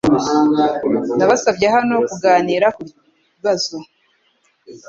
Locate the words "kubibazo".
2.75-3.75